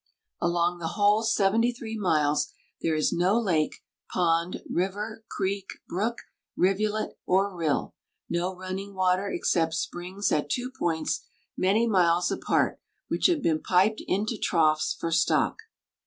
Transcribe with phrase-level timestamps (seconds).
[0.41, 2.47] Along the whole seventy three miles
[2.81, 6.23] there is no lake, pond, river, creek, brook,
[6.57, 7.93] rivulet, or rill,
[8.27, 12.79] no running water except springs at two points many miles apart
[13.09, 15.59] which have been piped into troughs for stock.